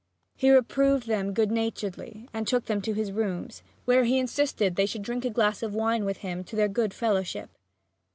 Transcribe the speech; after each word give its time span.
He 0.35 0.49
reproved 0.49 1.05
them 1.07 1.31
good 1.31 1.51
naturedly 1.51 2.27
and 2.33 2.47
took 2.47 2.65
them 2.65 2.81
to 2.81 2.93
his 2.93 3.11
rooms, 3.11 3.61
where 3.85 4.03
he 4.03 4.17
insisted 4.17 4.75
they 4.75 4.87
should 4.87 5.03
drink 5.03 5.25
a 5.25 5.29
glass 5.29 5.61
of 5.61 5.75
wine 5.75 6.05
with 6.05 6.17
him 6.25 6.43
to 6.45 6.55
their 6.55 6.67
good 6.67 6.91
fellowship. 6.91 7.51